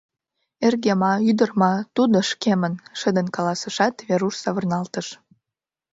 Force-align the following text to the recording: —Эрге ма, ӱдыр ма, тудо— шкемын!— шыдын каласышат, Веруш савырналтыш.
—Эрге 0.65 0.93
ма, 1.01 1.13
ӱдыр 1.29 1.51
ма, 1.61 1.73
тудо— 1.95 2.17
шкемын!— 2.29 2.73
шыдын 2.99 3.27
каласышат, 3.35 3.95
Веруш 4.07 4.35
савырналтыш. 4.43 5.07